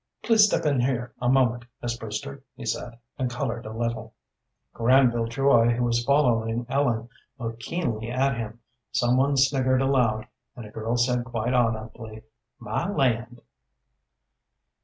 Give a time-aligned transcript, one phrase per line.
[0.23, 4.15] "Please step in here a moment, Miss Brewster," he said, and colored a little.
[4.73, 8.61] Granville Joy, who was following Ellen, looked keenly at him,
[8.91, 10.25] some one sniggered aloud,
[10.55, 12.23] and a girl said quite audibly,
[12.57, 13.41] "My land!"